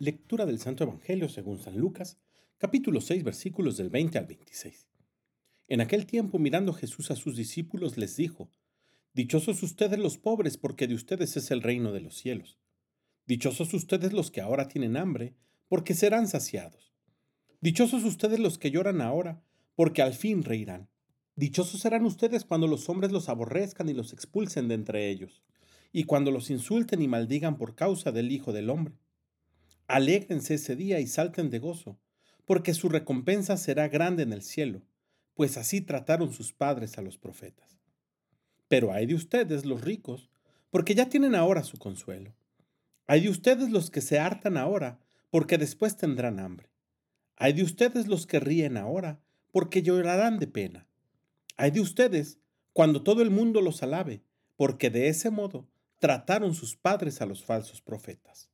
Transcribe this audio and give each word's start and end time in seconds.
Lectura 0.00 0.46
del 0.46 0.60
Santo 0.60 0.84
Evangelio 0.84 1.28
según 1.28 1.58
San 1.58 1.76
Lucas, 1.76 2.18
capítulo 2.56 3.00
6, 3.00 3.24
versículos 3.24 3.76
del 3.76 3.90
20 3.90 4.16
al 4.18 4.26
26. 4.26 4.86
En 5.66 5.80
aquel 5.80 6.06
tiempo, 6.06 6.38
mirando 6.38 6.72
Jesús 6.72 7.10
a 7.10 7.16
sus 7.16 7.34
discípulos, 7.34 7.98
les 7.98 8.14
dijo, 8.14 8.48
Dichosos 9.12 9.60
ustedes 9.64 9.98
los 9.98 10.16
pobres, 10.16 10.56
porque 10.56 10.86
de 10.86 10.94
ustedes 10.94 11.36
es 11.36 11.50
el 11.50 11.62
reino 11.62 11.90
de 11.90 11.98
los 11.98 12.14
cielos. 12.16 12.60
Dichosos 13.26 13.74
ustedes 13.74 14.12
los 14.12 14.30
que 14.30 14.40
ahora 14.40 14.68
tienen 14.68 14.96
hambre, 14.96 15.34
porque 15.66 15.94
serán 15.94 16.28
saciados. 16.28 16.94
Dichosos 17.60 18.04
ustedes 18.04 18.38
los 18.38 18.56
que 18.56 18.70
lloran 18.70 19.00
ahora, 19.00 19.42
porque 19.74 20.02
al 20.02 20.14
fin 20.14 20.44
reirán. 20.44 20.88
Dichosos 21.34 21.80
serán 21.80 22.04
ustedes 22.04 22.44
cuando 22.44 22.68
los 22.68 22.88
hombres 22.88 23.10
los 23.10 23.28
aborrezcan 23.28 23.88
y 23.88 23.94
los 23.94 24.12
expulsen 24.12 24.68
de 24.68 24.76
entre 24.76 25.10
ellos, 25.10 25.42
y 25.90 26.04
cuando 26.04 26.30
los 26.30 26.50
insulten 26.50 27.02
y 27.02 27.08
maldigan 27.08 27.58
por 27.58 27.74
causa 27.74 28.12
del 28.12 28.30
Hijo 28.30 28.52
del 28.52 28.70
Hombre 28.70 28.94
Alégrense 29.88 30.54
ese 30.54 30.76
día 30.76 31.00
y 31.00 31.06
salten 31.06 31.48
de 31.48 31.58
gozo, 31.58 31.98
porque 32.44 32.74
su 32.74 32.90
recompensa 32.90 33.56
será 33.56 33.88
grande 33.88 34.22
en 34.22 34.34
el 34.34 34.42
cielo, 34.42 34.82
pues 35.32 35.56
así 35.56 35.80
trataron 35.80 36.32
sus 36.32 36.52
padres 36.52 36.98
a 36.98 37.02
los 37.02 37.16
profetas. 37.16 37.78
Pero 38.68 38.92
hay 38.92 39.06
de 39.06 39.14
ustedes 39.14 39.64
los 39.64 39.80
ricos, 39.80 40.28
porque 40.70 40.94
ya 40.94 41.08
tienen 41.08 41.34
ahora 41.34 41.64
su 41.64 41.78
consuelo. 41.78 42.34
Hay 43.06 43.22
de 43.22 43.30
ustedes 43.30 43.70
los 43.70 43.90
que 43.90 44.02
se 44.02 44.18
hartan 44.18 44.58
ahora, 44.58 45.00
porque 45.30 45.56
después 45.56 45.96
tendrán 45.96 46.38
hambre. 46.38 46.68
Hay 47.36 47.54
de 47.54 47.62
ustedes 47.62 48.08
los 48.08 48.26
que 48.26 48.40
ríen 48.40 48.76
ahora, 48.76 49.20
porque 49.52 49.82
llorarán 49.82 50.38
de 50.38 50.48
pena. 50.48 50.86
Hay 51.56 51.70
de 51.70 51.80
ustedes 51.80 52.38
cuando 52.74 53.02
todo 53.02 53.22
el 53.22 53.30
mundo 53.30 53.62
los 53.62 53.82
alabe, 53.82 54.22
porque 54.56 54.90
de 54.90 55.08
ese 55.08 55.30
modo 55.30 55.66
trataron 55.98 56.54
sus 56.54 56.76
padres 56.76 57.22
a 57.22 57.26
los 57.26 57.42
falsos 57.42 57.80
profetas. 57.80 58.50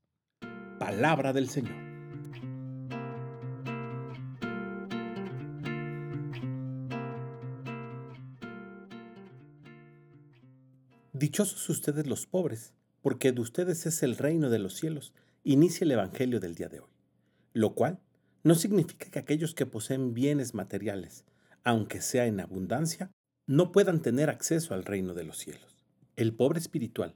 Palabra 0.78 1.33
del 1.33 1.48
Señor. 1.48 1.75
Dichosos 11.12 11.69
ustedes 11.69 12.06
los 12.08 12.27
pobres, 12.27 12.75
porque 13.02 13.30
de 13.30 13.41
ustedes 13.41 13.86
es 13.86 14.02
el 14.02 14.17
reino 14.17 14.50
de 14.50 14.58
los 14.58 14.75
cielos, 14.75 15.14
inicia 15.45 15.84
el 15.84 15.92
Evangelio 15.92 16.41
del 16.41 16.56
día 16.56 16.69
de 16.69 16.80
hoy. 16.80 16.91
Lo 17.52 17.75
cual 17.75 18.00
no 18.42 18.56
significa 18.56 19.08
que 19.11 19.20
aquellos 19.20 19.55
que 19.55 19.67
poseen 19.67 20.12
bienes 20.12 20.55
materiales, 20.55 21.25
aunque 21.62 22.00
sea 22.00 22.27
en 22.27 22.41
abundancia, 22.41 23.12
no 23.47 23.70
puedan 23.70 24.02
tener 24.02 24.28
acceso 24.28 24.75
al 24.75 24.84
reino 24.84 25.14
de 25.14 25.25
los 25.25 25.39
cielos. 25.39 25.84
El 26.17 26.34
pobre 26.34 26.58
espiritual, 26.58 27.14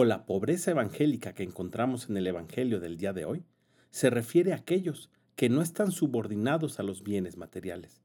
o 0.00 0.04
la 0.04 0.26
pobreza 0.26 0.70
evangélica 0.70 1.32
que 1.32 1.42
encontramos 1.42 2.08
en 2.08 2.16
el 2.16 2.28
Evangelio 2.28 2.78
del 2.78 2.98
día 2.98 3.12
de 3.12 3.24
hoy 3.24 3.42
se 3.90 4.10
refiere 4.10 4.52
a 4.52 4.56
aquellos 4.58 5.10
que 5.34 5.48
no 5.48 5.60
están 5.60 5.90
subordinados 5.90 6.78
a 6.78 6.84
los 6.84 7.02
bienes 7.02 7.36
materiales, 7.36 8.00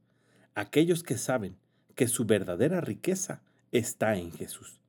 aquellos 0.55 1.03
que 1.03 1.19
saben 1.19 1.55
que 1.93 2.07
su 2.07 2.25
verdadera 2.25 2.81
riqueza 2.81 3.43
está 3.71 4.15
en 4.15 4.31
Jesús. 4.31 4.79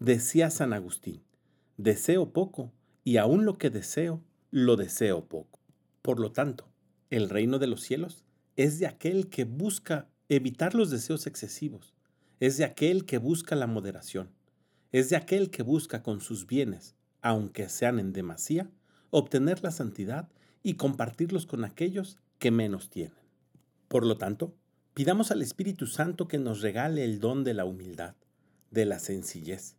Decía 0.00 0.50
San 0.50 0.74
Agustín, 0.74 1.22
deseo 1.78 2.30
poco 2.30 2.70
y 3.04 3.16
aún 3.16 3.46
lo 3.46 3.56
que 3.56 3.70
deseo, 3.70 4.22
lo 4.50 4.76
deseo 4.76 5.24
poco. 5.24 5.60
Por 6.02 6.20
lo 6.20 6.30
tanto, 6.30 6.68
el 7.08 7.30
reino 7.30 7.58
de 7.58 7.68
los 7.68 7.80
cielos 7.80 8.22
es 8.56 8.78
de 8.78 8.86
aquel 8.86 9.30
que 9.30 9.44
busca 9.44 10.10
evitar 10.28 10.74
los 10.74 10.90
deseos 10.90 11.26
excesivos, 11.26 11.94
es 12.38 12.58
de 12.58 12.66
aquel 12.66 13.06
que 13.06 13.16
busca 13.16 13.56
la 13.56 13.66
moderación, 13.66 14.28
es 14.92 15.10
de 15.10 15.16
aquel 15.16 15.50
que 15.50 15.62
busca 15.62 16.02
con 16.02 16.20
sus 16.20 16.46
bienes, 16.46 16.94
aunque 17.22 17.68
sean 17.68 17.98
en 17.98 18.12
demasía, 18.12 18.70
obtener 19.10 19.62
la 19.62 19.70
santidad 19.70 20.28
y 20.62 20.74
compartirlos 20.74 21.46
con 21.46 21.64
aquellos 21.64 22.18
que 22.38 22.50
menos 22.50 22.90
tienen. 22.90 23.18
Por 23.88 24.04
lo 24.06 24.16
tanto, 24.16 24.54
pidamos 24.94 25.30
al 25.30 25.42
Espíritu 25.42 25.86
Santo 25.86 26.28
que 26.28 26.38
nos 26.38 26.60
regale 26.60 27.04
el 27.04 27.20
don 27.20 27.44
de 27.44 27.54
la 27.54 27.64
humildad, 27.64 28.14
de 28.70 28.84
la 28.84 28.98
sencillez, 28.98 29.76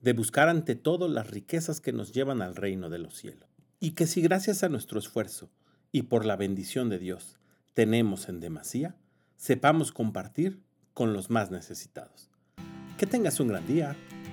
de 0.00 0.12
buscar 0.12 0.48
ante 0.48 0.74
todo 0.74 1.08
las 1.08 1.30
riquezas 1.30 1.80
que 1.80 1.92
nos 1.92 2.12
llevan 2.12 2.42
al 2.42 2.56
reino 2.56 2.90
de 2.90 2.98
los 2.98 3.16
cielos. 3.16 3.48
Y 3.80 3.92
que 3.92 4.06
si 4.06 4.20
gracias 4.20 4.62
a 4.62 4.68
nuestro 4.68 4.98
esfuerzo 4.98 5.50
y 5.92 6.02
por 6.02 6.24
la 6.24 6.36
bendición 6.36 6.88
de 6.88 6.98
Dios 6.98 7.38
tenemos 7.74 8.28
en 8.28 8.40
demasía, 8.40 8.96
sepamos 9.36 9.92
compartir 9.92 10.62
con 10.92 11.12
los 11.12 11.30
más 11.30 11.50
necesitados. 11.50 12.30
Que 12.98 13.06
tengas 13.06 13.40
un 13.40 13.48
gran 13.48 13.66
día 13.66 13.96